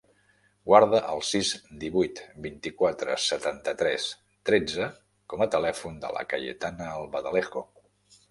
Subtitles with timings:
[0.67, 1.49] Guarda el sis,
[1.83, 4.07] divuit, vint-i-quatre, setanta-tres,
[4.51, 4.87] tretze
[5.33, 7.63] com a telèfon de la Cayetana Albaladejo.